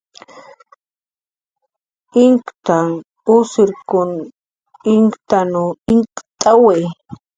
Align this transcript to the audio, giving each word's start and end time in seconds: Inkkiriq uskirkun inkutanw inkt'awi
Inkkiriq 2.21 3.27
uskirkun 3.35 4.09
inkutanw 4.93 5.65
inkt'awi 5.91 6.79